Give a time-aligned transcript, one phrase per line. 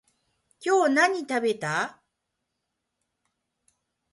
[0.59, 2.01] 今日何食べた？